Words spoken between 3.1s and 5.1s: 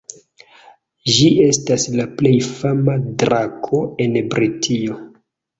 drako en Britio.